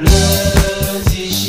[0.00, 1.39] Le digital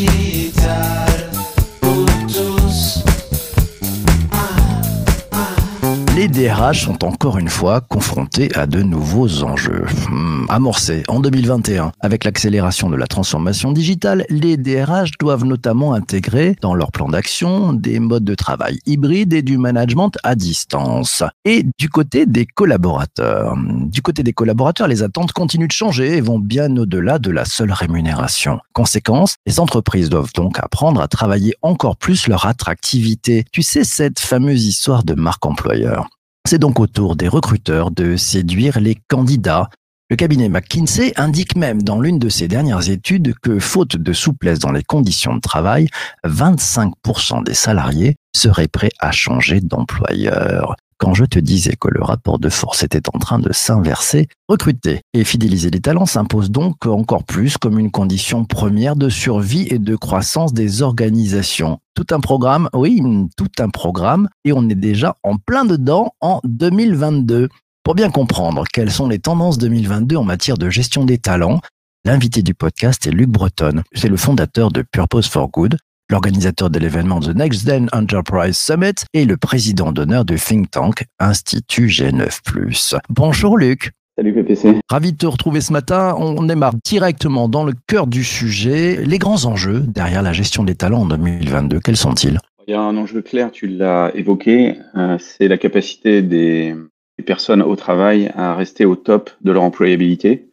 [6.42, 9.86] DRH sont encore une fois confrontés à de nouveaux enjeux.
[10.10, 16.56] Hmm, amorcés en 2021 avec l'accélération de la transformation digitale, les DRH doivent notamment intégrer
[16.60, 21.22] dans leur plan d'action des modes de travail hybrides et du management à distance.
[21.46, 26.22] Et du côté des collaborateurs, du côté des collaborateurs, les attentes continuent de changer et
[26.22, 28.58] vont bien au-delà de la seule rémunération.
[28.74, 33.46] Conséquence, les entreprises doivent donc apprendre à travailler encore plus leur attractivité.
[33.52, 36.10] Tu sais, cette fameuse histoire de marque employeur.
[36.48, 39.70] C'est donc au tour des recruteurs de séduire les candidats.
[40.10, 44.60] Le cabinet McKinsey indique même dans l'une de ses dernières études que, faute de souplesse
[44.60, 45.88] dans les conditions de travail,
[46.26, 50.76] 25% des salariés seraient prêts à changer d'employeur.
[51.02, 55.02] Quand je te disais que le rapport de force était en train de s'inverser, recruter
[55.16, 59.80] et fidéliser les talents s'impose donc encore plus comme une condition première de survie et
[59.80, 61.80] de croissance des organisations.
[61.96, 63.02] Tout un programme, oui,
[63.36, 67.50] tout un programme, et on est déjà en plein dedans en 2022.
[67.84, 71.62] Pour bien comprendre quelles sont les tendances 2022 en matière de gestion des talents,
[72.06, 73.82] l'invité du podcast est Luc Breton.
[73.94, 75.78] C'est le fondateur de Purpose for Good,
[76.12, 81.06] l'organisateur de l'événement The Next Gen Enterprise Summit et le président d'honneur du think tank
[81.20, 83.00] Institut G9+.
[83.10, 83.92] Bonjour Luc.
[84.18, 84.82] Salut PPC.
[84.90, 86.14] Ravi de te retrouver ce matin.
[86.18, 89.04] On démarre directement dans le cœur du sujet.
[89.06, 92.40] Les grands enjeux derrière la gestion des talents en 2022, quels sont-ils?
[92.68, 96.76] Il y a un enjeu clair, tu l'as évoqué, euh, c'est la capacité des,
[97.18, 100.51] des personnes au travail à rester au top de leur employabilité.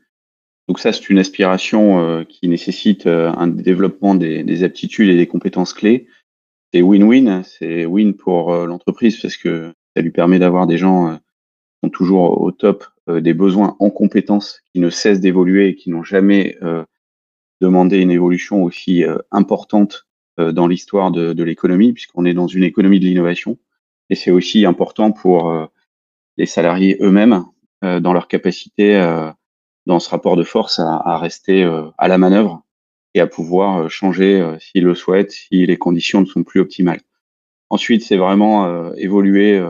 [0.69, 5.17] Donc ça, c'est une aspiration euh, qui nécessite euh, un développement des, des, aptitudes et
[5.17, 6.07] des compétences clés.
[6.73, 11.17] C'est win-win, c'est win pour euh, l'entreprise parce que ça lui permet d'avoir des gens
[11.17, 15.89] qui sont toujours au top des besoins en compétences, qui ne cessent d'évoluer et qui
[15.91, 16.57] n'ont jamais
[17.61, 23.01] demandé une évolution aussi importante dans l'histoire de, de l'économie, puisqu'on est dans une économie
[23.01, 23.59] de l'innovation.
[24.11, 25.69] Et c'est aussi important pour
[26.37, 27.45] les salariés eux-mêmes
[27.83, 29.01] dans leur capacité
[29.89, 31.65] dans ce rapport de force à, à rester
[31.99, 32.63] à la manœuvre
[33.15, 37.01] et à pouvoir changer s'ils le souhaitent, si les conditions ne sont plus optimales.
[37.71, 39.61] Ensuite, c'est vraiment évoluer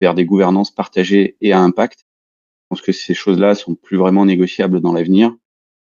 [0.00, 2.00] vers des gouvernances partagées et à impact.
[2.00, 5.34] Je pense que ces choses-là sont plus vraiment négociables dans l'avenir.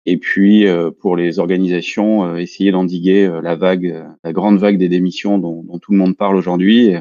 [0.06, 0.66] Et puis,
[1.00, 5.92] pour les organisations, essayer d'endiguer la vague, la grande vague des démissions dont, dont tout
[5.92, 6.94] le monde parle aujourd'hui,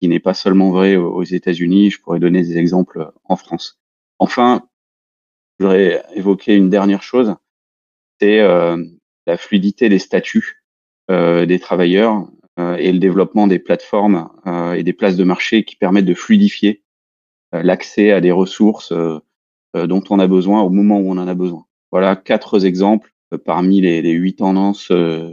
[0.00, 1.90] qui n'est pas seulement vrai aux États-Unis.
[1.90, 3.78] Je pourrais donner des exemples en France.
[4.18, 4.67] Enfin,
[5.58, 7.34] je voudrais évoquer une dernière chose,
[8.20, 8.82] c'est euh,
[9.26, 10.62] la fluidité des statuts
[11.10, 14.28] euh, des travailleurs euh, et le développement des plateformes
[14.76, 16.82] et des places de marché qui permettent de fluidifier
[17.52, 18.92] l'accès à des ressources
[19.74, 21.64] dont on a besoin au moment où on en a besoin.
[21.92, 23.14] Voilà quatre exemples
[23.44, 24.90] parmi les, huit tendances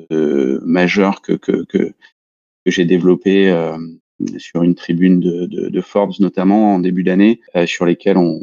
[0.09, 3.51] majeures que, que, que, que j'ai développées
[4.37, 8.41] sur une tribune de, de, de, Forbes notamment en début d'année, sur lesquelles on,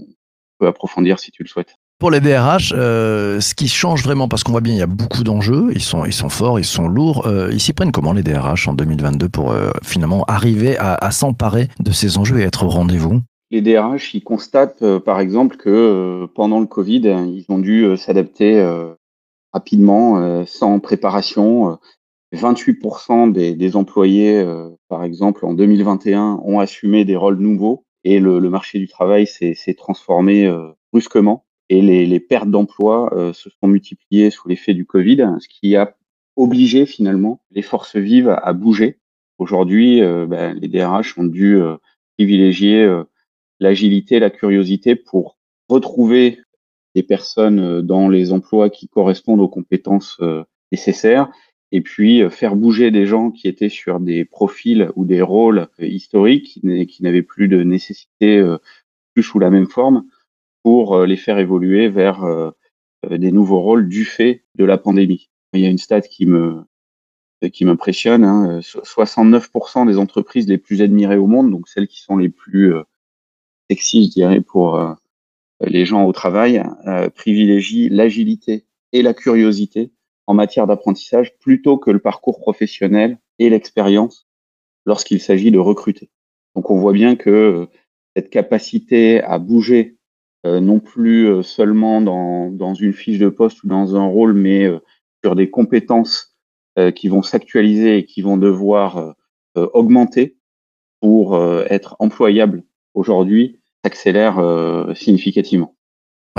[0.67, 1.77] approfondir si tu le souhaites.
[2.03, 4.89] Pour les DRH, euh, ce qui change vraiment, parce qu'on voit bien il y a
[4.89, 8.13] beaucoup d'enjeux, ils sont, ils sont forts, ils sont lourds, euh, ils s'y prennent comment
[8.13, 12.43] les DRH en 2022 pour euh, finalement arriver à, à s'emparer de ces enjeux et
[12.43, 13.21] être au rendez-vous?
[13.53, 17.97] Les DRH, ils constatent euh, par exemple que euh, pendant le Covid, ils ont dû
[17.97, 18.61] s'adapter
[19.53, 21.79] rapidement, sans préparation.
[22.35, 24.45] 28% des, des employés,
[24.89, 29.27] par exemple, en 2021, ont assumé des rôles nouveaux et le, le marché du travail
[29.27, 34.85] s'est transformé euh, brusquement et les, pertes d'emplois euh, se sont multipliées sous l'effet du
[34.85, 35.97] Covid, ce qui a
[36.37, 38.99] obligé finalement les forces vives à bouger.
[39.39, 41.59] Aujourd'hui, euh, ben, les DRH ont dû
[42.19, 42.87] privilégier
[43.59, 45.39] l'agilité, la curiosité pour
[45.69, 46.41] retrouver
[46.95, 50.21] des personnes dans les emplois qui correspondent aux compétences
[50.71, 51.31] nécessaires
[51.73, 55.69] et puis euh, faire bouger des gens qui étaient sur des profils ou des rôles
[55.81, 58.59] euh, historiques qui n'avaient plus de nécessité euh,
[59.15, 60.05] plus sous la même forme
[60.63, 62.25] pour les faire évoluer vers
[63.11, 65.29] des nouveaux rôles du fait de la pandémie.
[65.55, 66.63] Il y a une stat qui me
[67.53, 68.25] qui m'impressionne.
[68.25, 72.73] Hein, 69% des entreprises les plus admirées au monde, donc celles qui sont les plus
[73.69, 74.81] sexy, je dirais, pour
[75.61, 76.63] les gens au travail,
[77.17, 79.91] privilégient l'agilité et la curiosité
[80.33, 84.27] en matière d'apprentissage plutôt que le parcours professionnel et l'expérience
[84.87, 86.09] lorsqu'il s'agit de recruter.
[86.57, 87.67] Donc on voit bien que euh,
[88.17, 89.99] cette capacité à bouger,
[90.47, 94.71] euh, non plus euh, seulement dans, une fiche de poste ou dans un rôle, mais
[95.23, 96.35] sur des compétences
[96.97, 99.15] qui vont s'actualiser et qui vont devoir
[99.55, 100.39] augmenter
[101.03, 101.39] pour
[101.69, 102.65] être employables
[102.95, 104.41] aujourd'hui, s'accélère
[104.97, 105.77] significativement.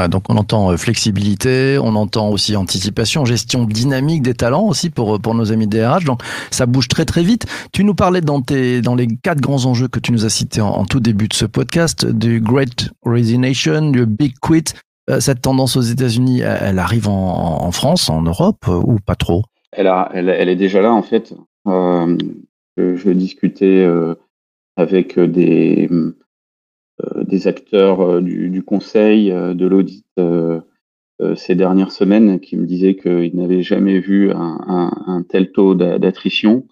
[0.10, 5.20] Donc on entend euh, flexibilité, on entend aussi anticipation, gestion dynamique des talents aussi pour,
[5.20, 6.04] pour nos amis DRH.
[6.06, 7.46] Donc ça bouge très très vite.
[7.72, 10.86] Tu nous parlais dans, dans les quatre grands enjeux que tu nous as cités en,
[10.86, 14.74] tout début de ce podcast, du Great Resignation, du Big Quit.
[15.10, 19.44] Euh, cette tendance aux États-Unis, elle, arrive en, France, en Europe euh, ou pas trop?
[19.74, 19.90] Elle,
[20.50, 21.34] est déjà là en fait.
[21.68, 22.18] Euh,
[22.78, 24.16] je, je discutais euh,
[24.76, 26.18] avec des, euh,
[27.34, 30.06] des acteurs euh, du, du conseil, euh, de l'audit
[31.36, 35.74] ces dernières semaines qui me disaient qu'ils n'avaient jamais vu un, un, un tel taux
[35.74, 36.68] d'attrition,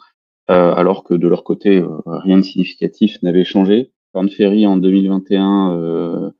[0.48, 3.92] alors que de leur côté, rien de significatif n'avait changé.
[4.12, 6.34] Corn Ferry en 2021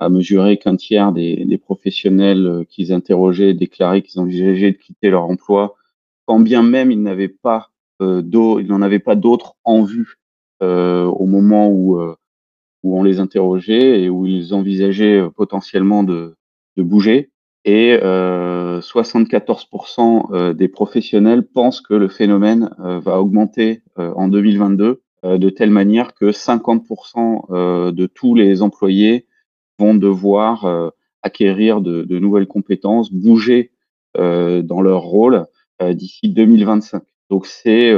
[0.00, 5.26] a mesuré qu'un tiers des, des professionnels qu'ils interrogeaient déclaraient qu'ils envisageaient de quitter leur
[5.26, 5.76] emploi,
[6.26, 7.70] quand bien même ils n'avaient pas
[8.02, 8.22] euh,
[8.60, 10.16] ils n'en avaient pas d'autres en vue
[10.62, 12.00] euh, au moment où
[12.82, 16.36] où on les interrogeait et où ils envisageaient euh, potentiellement de,
[16.76, 17.30] bouger.
[17.64, 25.02] Et euh, 74% euh, des professionnels pensent que le phénomène euh, va augmenter en 2022
[25.24, 29.26] de telle manière que 50% de tous les employés
[29.78, 30.92] vont devoir
[31.22, 33.70] acquérir de, de, nouvelles compétences, bouger
[34.16, 35.44] dans leur rôle
[35.80, 37.02] d'ici 2025.
[37.30, 37.94] Donc c'est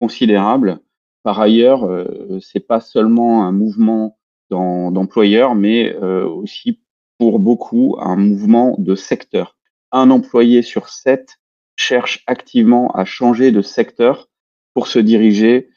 [0.00, 0.80] considérable
[1.22, 4.18] par ailleurs, euh, c'est pas seulement un mouvement
[4.50, 6.80] d'employeurs, mais euh, aussi
[7.18, 9.56] pour beaucoup un mouvement de secteur.
[9.92, 11.38] Un employé sur sept
[11.76, 14.28] cherche activement à changer de secteur
[14.72, 15.68] pour se diriger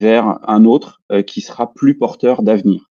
[0.00, 2.90] vers un autre euh, qui sera plus porteur d'avenir.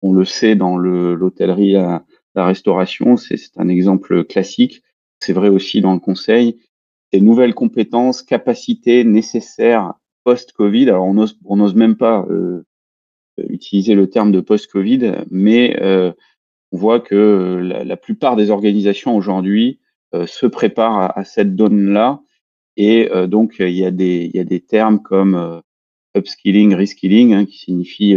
[0.00, 2.04] On le sait dans l'hôtellerie, la,
[2.34, 4.82] la, restauration, c'est un exemple classique.
[5.20, 6.60] C'est vrai aussi dans le conseil.
[7.12, 10.88] Ces nouvelles compétences, capacités nécessaires post-Covid.
[10.88, 12.64] Alors on n'ose on ose même pas euh,
[13.38, 16.12] utiliser le terme de post-Covid, mais euh,
[16.72, 19.78] on voit que la, plupart des organisations aujourd'hui
[20.14, 22.22] euh, se préparent à, cette donne-là.
[22.76, 25.60] Et euh, donc il y a des il y a des termes comme euh,
[26.16, 28.16] upskilling, reskilling, hein, qui signifie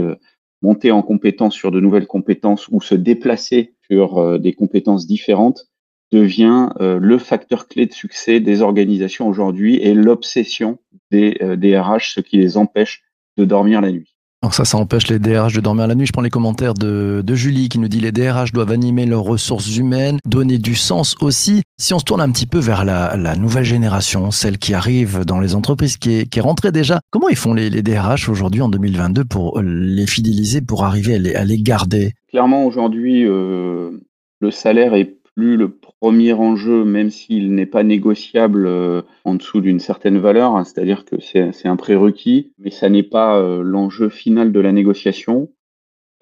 [0.61, 5.67] monter en compétence sur de nouvelles compétences ou se déplacer sur des compétences différentes
[6.11, 10.79] devient euh, le facteur clé de succès des organisations aujourd'hui et l'obsession
[11.11, 13.03] des euh, DRH, ce qui les empêche
[13.37, 14.15] de dormir la nuit.
[14.45, 16.05] Alors ça, ça empêche les DRH de dormir la nuit.
[16.05, 19.23] Je prends les commentaires de, de, Julie qui nous dit les DRH doivent animer leurs
[19.23, 21.63] ressources humaines, donner du sens aussi.
[21.79, 25.25] Si on se tourne un petit peu vers la, la nouvelle génération, celle qui arrive
[25.25, 28.29] dans les entreprises, qui est, qui est rentrée déjà, comment ils font les, les DRH
[28.29, 32.13] aujourd'hui en 2022 pour les fidéliser, pour arriver à les, à les garder?
[32.29, 33.99] Clairement, aujourd'hui, euh,
[34.41, 35.69] le salaire est plus le
[36.05, 41.03] premier enjeu, même s'il n'est pas négociable euh, en dessous d'une certaine valeur, hein, c'est-à-dire
[41.03, 45.51] que c'est un prérequis, mais ça n'est pas euh, l'enjeu final de la négociation.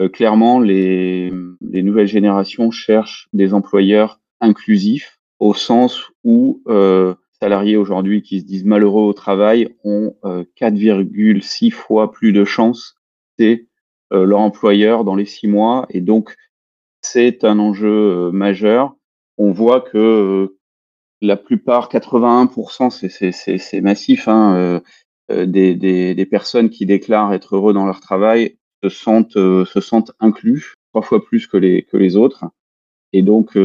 [0.02, 6.64] Euh, clairement, les, les, nouvelles générations cherchent des employeurs inclusifs, au sens où
[7.42, 12.96] salariés aujourd'hui qui se disent malheureux au travail ont 4,6 fois plus de chances
[13.38, 13.68] c'est
[14.12, 16.38] leur employeur dans les six mois, et donc
[17.02, 18.96] c'est un enjeu majeur
[19.38, 20.60] on voit que euh,
[21.22, 24.80] la plupart, 81%, c'est massif, hein, euh,
[25.32, 30.12] euh, des, des, personnes qui déclarent être heureux dans leur travail se sentent, se sentent
[30.20, 32.46] inclus trois fois plus que les, que les autres.
[33.14, 33.58] Et donc,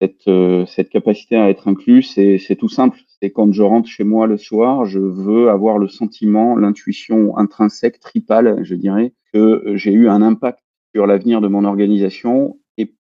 [0.00, 0.30] cette,
[0.68, 2.98] cette capacité à être inclus, c'est tout simple.
[3.22, 8.00] C'est quand je rentre chez moi le soir, je veux avoir le sentiment, l'intuition intrinsèque,
[8.00, 10.60] tripale, je dirais, que j'ai eu un impact
[10.94, 12.58] sur l'avenir de mon organisation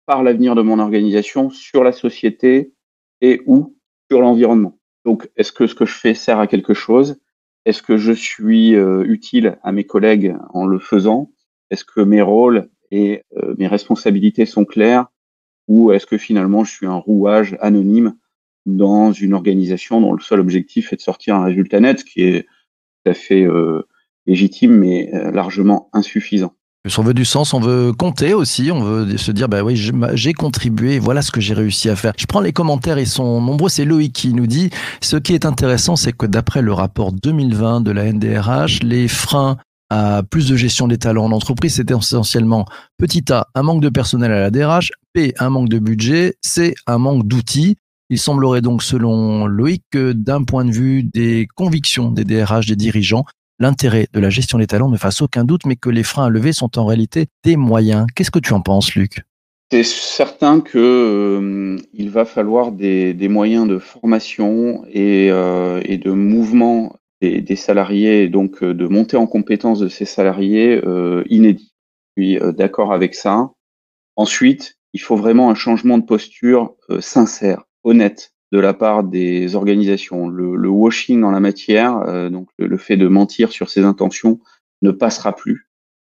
[0.05, 2.73] par l'avenir de mon organisation sur la société
[3.21, 3.75] et ou
[4.09, 4.77] sur l'environnement.
[5.03, 7.19] Donc, est-ce que ce que je fais sert à quelque chose?
[7.65, 11.31] Est-ce que je suis euh, utile à mes collègues en le faisant?
[11.71, 15.07] Est-ce que mes rôles et euh, mes responsabilités sont clairs?
[15.67, 18.15] Ou est-ce que finalement je suis un rouage anonyme
[18.67, 22.21] dans une organisation dont le seul objectif est de sortir un résultat net, ce qui
[22.21, 23.87] est tout à fait euh,
[24.27, 26.55] légitime mais largement insuffisant?
[26.97, 29.75] On veut du sens, on veut compter aussi, on veut se dire, bah oui,
[30.13, 32.13] j'ai contribué, voilà ce que j'ai réussi à faire.
[32.17, 33.69] Je prends les commentaires, ils sont nombreux.
[33.69, 34.69] C'est Loïc qui nous dit,
[35.01, 39.57] ce qui est intéressant, c'est que d'après le rapport 2020 de la NDRH, les freins
[39.89, 42.65] à plus de gestion des talents en entreprise, c'était essentiellement
[42.97, 46.75] petit a, un manque de personnel à la DRH, P, un manque de budget, C,
[46.87, 47.75] un manque d'outils.
[48.09, 52.75] Il semblerait donc, selon Loïc, que d'un point de vue des convictions des DRH, des
[52.75, 53.25] dirigeants,
[53.59, 56.29] l'intérêt de la gestion des talents ne fasse aucun doute, mais que les freins à
[56.29, 58.07] lever sont en réalité des moyens.
[58.15, 59.21] Qu'est-ce que tu en penses, Luc?
[59.71, 67.55] C'est certain que euh, va falloir des, moyens de formation et, euh, de mouvement des,
[67.55, 70.81] salariés, donc euh, de montée en compétence de ces salariés
[71.29, 71.73] inédits.
[72.15, 73.51] Je suis d'accord avec ça.
[74.15, 80.29] Ensuite, il faut vraiment un changement de posture sincère, honnête de la part des organisations.
[80.29, 84.39] Le, washing dans la matière, euh, donc le, fait de mentir sur ses intentions,
[84.81, 85.67] ne passera plus.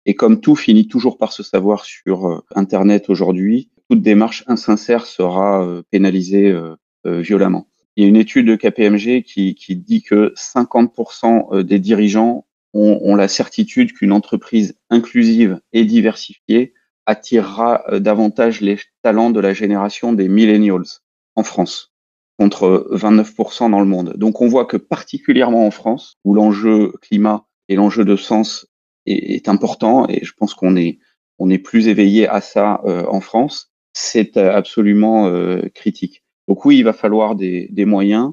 [0.06, 5.06] Et comme tout finit toujours par se savoir sur euh, Internet aujourd'hui, toute démarche insincère
[5.06, 6.56] sera pénalisée
[7.04, 7.66] violemment.
[7.96, 13.00] Il y a une étude de KPMG qui, qui dit que 50% des dirigeants ont,
[13.02, 16.72] ont la certitude qu'une entreprise inclusive et diversifiée
[17.06, 21.00] attirera euh, davantage les talents de la génération des millennials
[21.36, 21.91] en France,
[22.38, 24.14] contre 29% dans le monde.
[24.16, 28.66] Donc on voit que particulièrement en France, où l'enjeu climat et l'enjeu de sens
[29.06, 30.98] est, important, et je pense qu'on est,
[31.38, 35.30] on est plus éveillé à ça euh, en France, c'est euh, absolument
[35.74, 36.22] critique.
[36.48, 38.32] Donc oui, il va falloir des, des moyens,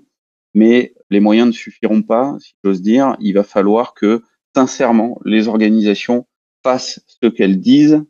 [0.54, 3.16] mais les moyens ne suffiront pas, si j'ose dire.
[3.20, 4.24] Il va falloir que,
[4.56, 6.28] sincèrement, les organisations
[6.64, 8.04] fassent ce qu'elles disent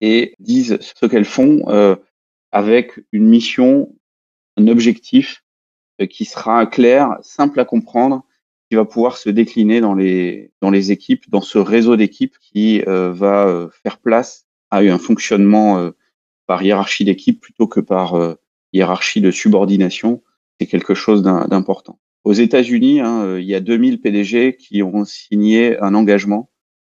[0.00, 1.96] et disent ce qu'elles font euh,
[2.52, 3.94] avec une mission,
[4.56, 5.44] un objectif
[6.00, 8.24] euh, qui sera clair, simple à comprendre,
[8.68, 12.82] qui va pouvoir se décliner dans les, dans les équipes, dans ce réseau d'équipes qui
[12.86, 15.90] euh, va faire place à un fonctionnement
[16.46, 18.36] par hiérarchie d'équipe plutôt que par
[18.72, 20.22] hiérarchie de subordination.
[20.58, 22.00] C'est quelque chose d'important.
[22.24, 26.50] Aux États-Unis, hein, il y a 2000 PDG qui ont signé un engagement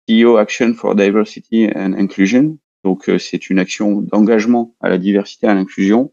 [0.09, 5.47] CEO Action for Diversity and Inclusion, donc, euh, c'est une action d'engagement à la diversité
[5.47, 6.13] et à l'inclusion.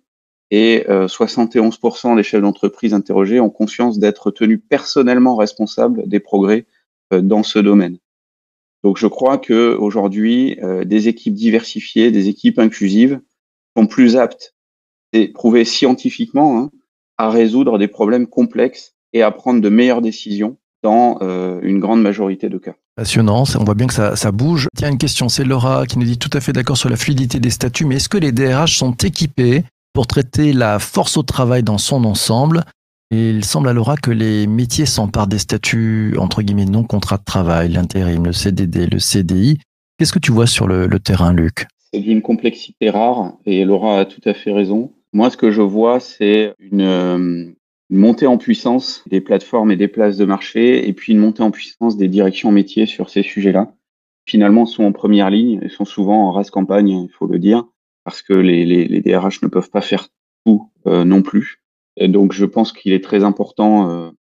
[0.52, 6.66] Et 71% euh, des chefs d'entreprise interrogés ont conscience d'être tenus personnellement responsables des progrès
[7.14, 7.98] euh, dans ce domaine.
[8.84, 13.20] Donc, je crois que aujourd'hui, des équipes diversifiées, des équipes inclusives
[13.76, 14.54] sont plus aptes,
[15.12, 16.70] et prouvées scientifiquement, hein,
[17.18, 21.18] à résoudre des problèmes complexes et à prendre de meilleures décisions dans
[21.64, 22.76] une grande majorité de cas.
[22.96, 24.70] Passionnant, on voit bien que ça, ça bouge.
[24.78, 27.40] Tiens, une question, c'est Laura qui nous dit tout à fait d'accord sur la fluidité
[27.40, 29.64] des statuts, mais est-ce que les DRH sont équipés
[29.96, 32.66] pour traiter la force au travail dans son ensemble
[33.12, 37.24] Il semble à Laura que les métiers s'emparent des statuts, entre guillemets, non contrat de
[37.24, 39.58] travail, l'intérim, le CDD, le CDI.
[39.98, 41.68] Qu'est-ce que tu vois sur le, terrain, Luc?
[41.94, 44.92] C'est d'une complexité rare, et Laura a tout à fait raison.
[45.14, 47.18] Moi, ce que je vois, c'est une, euh,
[47.90, 51.42] une montée en puissance des plateformes et des places de marché, et puis une montée
[51.42, 53.72] en puissance des directions métiers sur ces sujets-là.
[54.28, 57.64] Finalement, sont en première ligne et sont souvent en race campagne, il faut le dire,
[58.06, 60.08] parce que les, les, les DRH ne peuvent pas faire
[60.46, 61.62] tout euh, non plus.
[61.98, 64.12] Et donc, je pense qu'il est très important euh,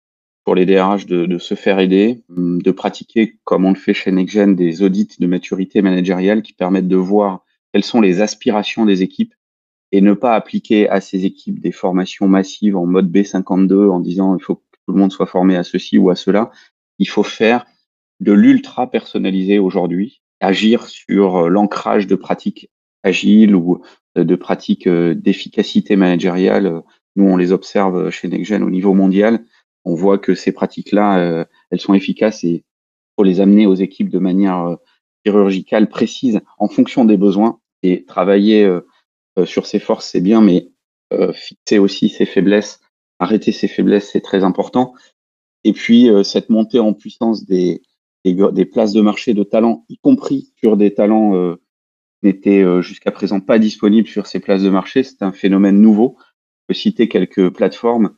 [0.45, 4.11] pour les DRH de, de, se faire aider, de pratiquer, comme on le fait chez
[4.11, 9.03] NextGen, des audits de maturité managériale qui permettent de voir quelles sont les aspirations des
[9.03, 9.35] équipes
[9.93, 14.37] et ne pas appliquer à ces équipes des formations massives en mode B52 en disant
[14.37, 16.51] il faut que tout le monde soit formé à ceci ou à cela.
[16.99, 17.65] Il faut faire
[18.21, 22.71] de l'ultra personnalisé aujourd'hui, agir sur euh, l'ancrage de pratiques
[23.05, 23.83] agiles ou
[24.19, 26.83] euh, de pratiques euh, d'efficacité managériale.
[27.17, 29.45] Nous, on les observe chez NextGen au niveau mondial.
[29.85, 32.65] On voit que ces pratiques-là, elles sont efficaces et
[33.17, 34.79] faut les amener aux équipes de manière
[35.25, 38.67] chirurgicale précise en fonction des besoins et travailler
[39.39, 40.69] euh, sur ses forces, c'est bien, mais
[41.13, 42.81] euh, fixer aussi ses faiblesses,
[43.19, 44.95] arrêter ses faiblesses, c'est très important.
[45.65, 47.83] Et puis, euh, cette montée en puissance des,
[48.25, 51.57] des, places de marché de talents, y compris sur des talents
[52.25, 55.81] euh, qui n'étaient jusqu'à présent pas disponibles sur ces places de marché, c'est un phénomène
[55.81, 56.17] nouveau.
[56.19, 58.15] Je peux citer quelques plateformes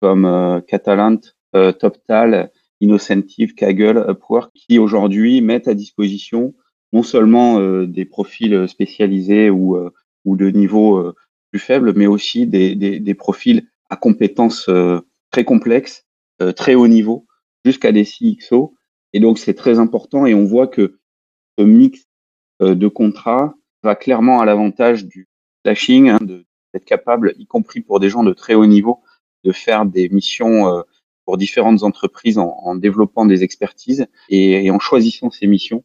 [0.00, 1.18] comme Catalant,
[1.52, 6.54] TopTal, Innocentive, Kaggle, Upwork, qui aujourd'hui mettent à disposition
[6.92, 9.90] non seulement des profils spécialisés ou
[10.36, 11.14] de niveau euh,
[11.50, 16.06] plus faible, mais aussi des, profils à compétences euh, très complexes,
[16.42, 17.26] euh, très haut niveau,
[17.64, 18.74] jusqu'à des CXO.
[19.12, 20.98] Et donc, c'est très important et on voit que
[21.58, 22.06] ce mix
[22.60, 25.28] de contrats va clairement à l'avantage du
[25.64, 29.00] flashing, hein, d'être capable, y compris pour des gens de très haut niveau,
[29.44, 30.84] de faire des missions
[31.30, 35.84] pour différentes entreprises en, en développant des expertises et, et, en choisissant ces missions.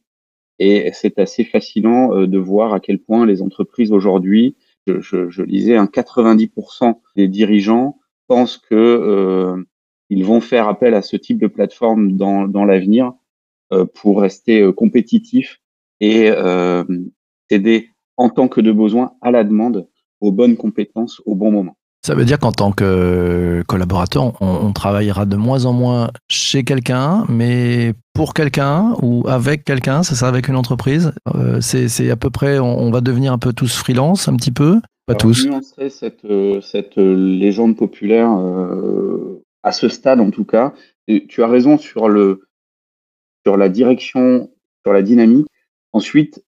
[0.57, 4.55] Et c'est assez fascinant euh, de voir à quel point les entreprises aujourd'hui,
[4.87, 9.63] je, je, je lisais, un 90% des dirigeants pensent que euh,
[10.09, 13.13] ils vont faire appel à ce type de plateforme dans, dans l'avenir
[13.71, 15.61] euh, pour rester euh, compétitifs
[15.99, 16.83] et euh,
[17.49, 19.87] aider en tant que de besoin à la demande
[20.21, 21.75] aux bonnes compétences au bon moment.
[22.05, 27.25] Ça veut dire qu'en tant que collaborateur, on, travaillera de moins en moins chez quelqu'un,
[27.29, 31.13] mais pour quelqu'un ou avec quelqu'un, c'est ça, avec une entreprise.
[31.33, 34.79] Euh, c'est à peu près, on, va devenir un peu tous freelance, un petit peu,
[35.07, 35.47] pas tous.
[35.47, 38.29] Je cette, euh, cette légende populaire
[39.63, 40.73] à ce stade, en tout cas.
[41.07, 42.41] tu as raison sur le
[43.45, 44.49] sur la direction,
[44.85, 45.47] sur la dynamique.
[45.95, 46.43] Ensuite,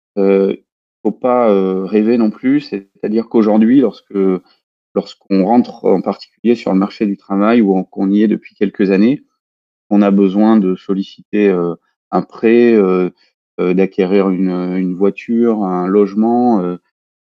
[1.03, 2.61] faut pas euh, rêver non plus.
[2.61, 4.17] C'est-à-dire qu'aujourd'hui, lorsque
[4.95, 8.91] lorsqu'on rentre en particulier sur le marché du travail ou qu'on y est depuis quelques
[8.91, 9.23] années,
[9.89, 11.75] on a besoin de solliciter euh,
[12.11, 13.09] un prêt, euh,
[13.59, 16.77] d'acquérir une, une, voiture, un logement,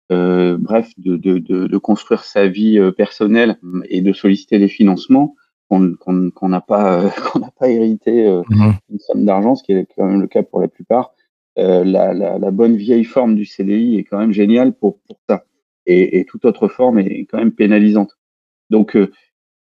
[0.10, 5.36] bref, de, de, de, de, construire sa vie personnelle et de solliciter des financements
[5.70, 10.06] qu'on n'a pas qu'on n'a pas hérité mmh une somme d'argent, ce qui est quand
[10.06, 11.13] même le cas pour la plupart.
[11.58, 15.20] Euh, la, la, la, bonne vieille forme du CDI est quand même géniale pour, pour
[15.27, 15.46] ça.
[15.86, 18.17] Et, et, toute autre forme est quand même pénalisante.
[18.70, 19.12] Donc, euh,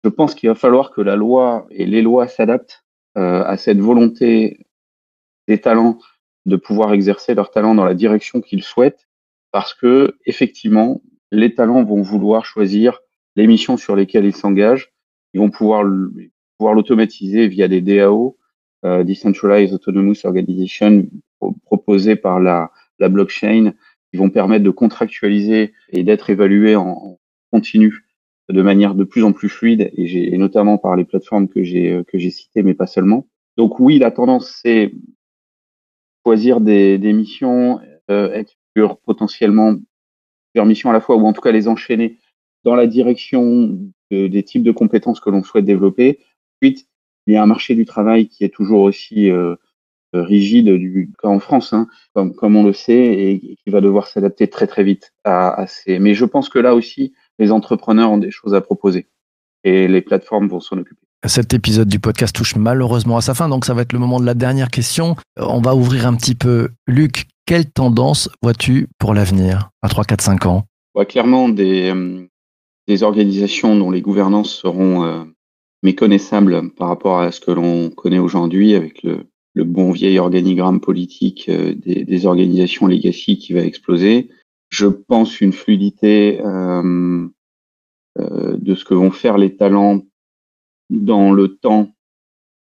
[0.03, 2.84] je pense qu'il va falloir que la loi et les lois s'adaptent
[3.17, 4.65] euh, à cette volonté
[5.48, 6.00] des talents
[6.46, 9.08] de pouvoir exercer leur talent dans la direction qu'ils souhaitent,
[9.51, 11.01] parce que effectivement,
[11.32, 13.00] les talents vont vouloir choisir
[13.36, 14.91] les missions sur lesquelles ils s'engagent.
[15.34, 15.86] Ils vont pouvoir
[16.58, 18.38] pouvoir l'automatiser via des DAO,
[18.86, 21.08] euh, Decentralized Autonomous Organization,
[21.65, 23.74] proposés par la, blockchain,
[24.12, 27.20] qui vont permettre de contractualiser et d'être évalués en,
[27.51, 28.03] continu
[28.50, 32.17] de manière de plus en plus fluide, et, notamment par les plateformes que j'ai que
[32.17, 33.27] j'ai citées, mais pas seulement.
[33.58, 34.94] Donc oui, la tendance c'est
[36.25, 37.79] choisir des, missions,
[38.10, 39.75] euh, être sur potentiellement
[40.51, 42.20] plusieurs missions à la fois, ou en tout cas les enchaîner
[42.63, 43.79] dans la direction
[44.12, 46.20] des types de compétences que l'on souhaite développer.
[46.62, 46.88] Ensuite,
[47.27, 49.56] il y a un marché du travail qui est toujours aussi euh, euh,
[50.13, 54.47] rigide du, en France, hein, comme, comme on le sait, et, qui va devoir s'adapter
[54.47, 55.99] très très vite à, à, ces.
[55.99, 59.07] Mais je pense que là aussi, les entrepreneurs ont des choses à proposer
[59.63, 61.01] et les plateformes vont s'en occuper.
[61.25, 64.19] Cet épisode du podcast touche malheureusement à sa fin, donc ça va être le moment
[64.19, 65.15] de la dernière question.
[65.39, 66.69] Euh, on va ouvrir un petit peu.
[66.87, 70.63] Luc, quelle tendance vois-tu pour l'avenir à 3, 4, 5 ans?
[70.95, 71.93] Bah, Clairement, des,
[72.87, 75.23] des organisations dont les gouvernances seront euh,
[75.83, 80.79] méconnaissables par rapport à ce que l'on connaît aujourd'hui avec le, le, bon vieil organigramme
[80.79, 84.29] politique euh, des, organisations legacy qui va exploser.
[84.69, 87.27] Je pense une fluidité euh,
[88.19, 90.01] euh, de ce que vont faire les talents
[90.89, 91.89] dans le temps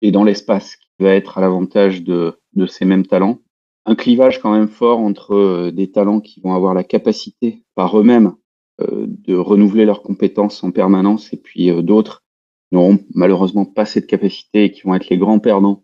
[0.01, 3.39] et dans l'espace qui va être à l'avantage de, ces mêmes talents.
[3.85, 8.33] Un clivage quand même fort entre des talents qui vont avoir la capacité par eux-mêmes
[8.79, 12.24] de renouveler leurs compétences en permanence et puis euh, d'autres
[12.72, 15.83] n'auront malheureusement pas cette capacité et qui vont être les grands perdants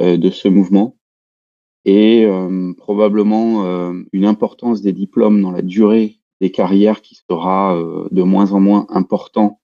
[0.00, 0.96] de ce mouvement.
[1.84, 2.28] Et
[2.76, 7.74] probablement une importance des diplômes dans la durée des carrières qui sera
[8.10, 9.60] de moins en moins important.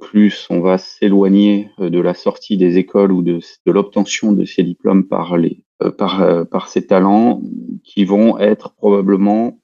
[0.00, 4.62] Plus on va s'éloigner de la sortie des écoles ou de, de l'obtention de ces
[4.62, 5.64] diplômes par les
[5.96, 7.40] par, par ces talents
[7.82, 9.58] qui vont être probablement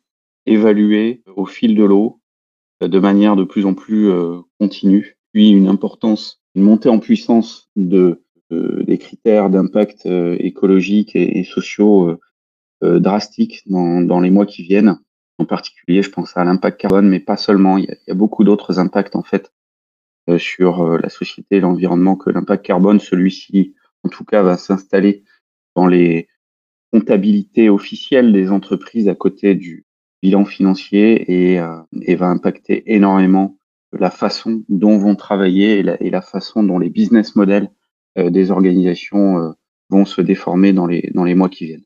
[0.47, 2.21] évalué au fil de l'eau
[2.83, 6.99] euh, de manière de plus en plus euh, continue, puis une importance, une montée en
[6.99, 12.19] puissance de, des critères d'impact euh, écologique et, et sociaux
[12.83, 14.99] drastiques dans, dans, les mois qui viennent.
[15.39, 17.79] En particulier, je pense à l'impact carbone, mais pas seulement.
[17.79, 19.51] Il y a, il y a beaucoup d'autres impacts en fait
[20.37, 23.01] sur la société et l'environnement que l'impact carbone.
[23.01, 25.25] Celui-ci, en tout cas, va s'installer
[25.75, 26.29] dans les
[26.93, 29.87] comptabilités officielles des entreprises à côté du,
[30.25, 33.59] bilan financier et, euh, et, va impacter énormément
[33.93, 37.84] la façon dont vont travailler et la, et la façon dont les business models euh,
[38.16, 39.50] des organisations euh,
[39.90, 41.85] vont se déformer dans les, dans les mois qui viennent.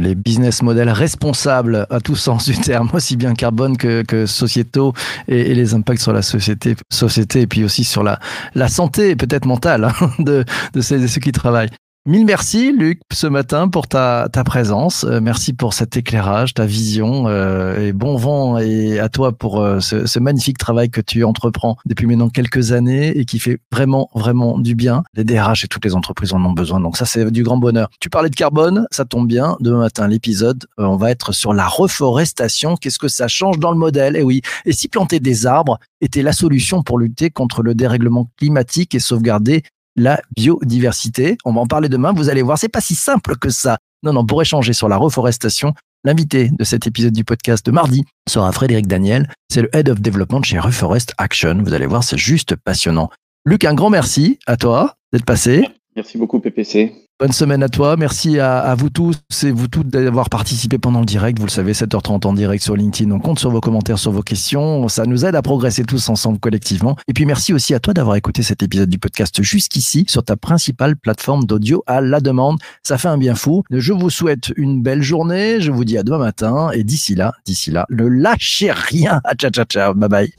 [0.00, 4.94] Les business models responsables à tout sens du terme, aussi bien carbone que, que sociétaux
[5.28, 8.18] et, et, les impacts sur la société, société et puis aussi sur la,
[8.54, 11.70] la santé peut-être mentale hein, de, de, celles et ceux qui travaillent.
[12.06, 15.04] Mille merci, Luc, ce matin pour ta, ta présence.
[15.04, 19.62] Euh, merci pour cet éclairage, ta vision euh, et bon vent et à toi pour
[19.62, 24.10] euh, ce, magnifique travail que tu entreprends depuis maintenant quelques années et qui fait vraiment,
[24.14, 25.02] vraiment du bien.
[25.14, 26.78] Les DRH et toutes les entreprises en ont besoin.
[26.78, 27.88] Donc ça, c'est du grand bonheur.
[28.00, 29.56] Tu parlais de carbone, ça tombe bien.
[29.60, 32.76] Demain matin, l'épisode, euh, on va être sur la reforestation.
[32.76, 34.14] Qu'est-ce que ça change dans le modèle?
[34.16, 34.42] Et eh oui.
[34.66, 38.98] Et si planter des arbres était la solution pour lutter contre le dérèglement climatique et
[38.98, 39.62] sauvegarder
[39.96, 41.36] la biodiversité.
[41.44, 42.12] On va en parler demain.
[42.12, 43.78] Vous allez voir, c'est pas si simple que ça.
[44.02, 45.72] Non, non, pour échanger sur la reforestation,
[46.04, 49.30] l'invité de cet épisode du podcast de mardi sera Frédéric Daniel.
[49.50, 51.62] C'est le Head of Development chez Reforest Action.
[51.62, 53.10] Vous allez voir, c'est juste passionnant.
[53.46, 55.66] Luc, un grand merci à toi d'être passé.
[55.96, 57.03] Merci beaucoup, PPC.
[57.20, 57.96] Bonne semaine à toi.
[57.96, 61.38] Merci à, vous tous et vous toutes d'avoir participé pendant le direct.
[61.38, 63.08] Vous le savez, 7h30 en direct sur LinkedIn.
[63.12, 64.88] On compte sur vos commentaires, sur vos questions.
[64.88, 66.96] Ça nous aide à progresser tous ensemble collectivement.
[67.06, 70.36] Et puis merci aussi à toi d'avoir écouté cet épisode du podcast jusqu'ici sur ta
[70.36, 72.58] principale plateforme d'audio à la demande.
[72.82, 73.62] Ça fait un bien fou.
[73.70, 75.60] Je vous souhaite une belle journée.
[75.60, 76.70] Je vous dis à demain matin.
[76.72, 79.20] Et d'ici là, d'ici là, ne lâchez rien.
[79.38, 79.94] Ciao, ciao, ciao.
[79.94, 80.34] Bye bye.